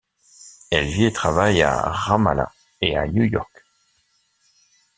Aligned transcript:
Elle 0.71 0.87
vit 0.87 1.05
et 1.05 1.13
travaille 1.13 1.61
à 1.61 1.79
Ramallah 1.79 2.51
et 2.81 2.97
à 2.97 3.05
New 3.07 3.21
York. 3.23 3.63